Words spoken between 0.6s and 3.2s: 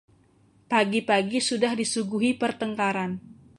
Pagi-pagi sudah disuguhi pertengkaran.